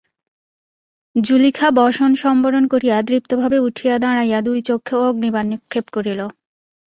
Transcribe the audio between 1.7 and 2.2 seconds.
বসন